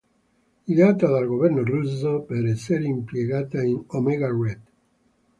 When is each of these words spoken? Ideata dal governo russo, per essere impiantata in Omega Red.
Ideata 0.75 1.05
dal 1.09 1.27
governo 1.27 1.63
russo, 1.63 2.23
per 2.23 2.43
essere 2.47 2.85
impiantata 2.85 3.61
in 3.61 3.83
Omega 3.89 4.29
Red. 4.31 4.61